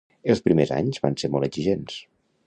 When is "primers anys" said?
0.45-1.01